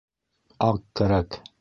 [0.69, 1.43] Аҡ кәрәк.